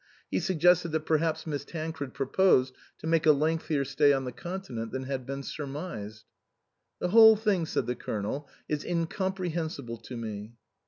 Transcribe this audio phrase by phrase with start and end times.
[0.31, 4.31] He suggested that per haps Miss Tancred proposed to make a lengthier stay on the
[4.31, 6.25] Continent than had been surmised."
[6.99, 10.53] The whole thing," said the Colonel," is in comprehensible to me."